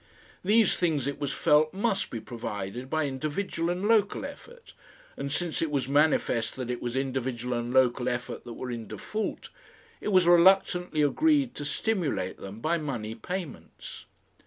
[0.43, 4.73] These things it was felt MUST be provided by individual and local effort,
[5.15, 8.87] and since it was manifest that it was individual and local effort that were in
[8.87, 9.49] default,
[10.01, 14.07] it was reluctantly agreed to stimulate them by money payments.